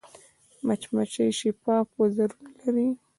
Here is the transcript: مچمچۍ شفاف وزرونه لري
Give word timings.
مچمچۍ 0.67 1.29
شفاف 1.39 1.87
وزرونه 1.99 2.51
لري 2.63 2.87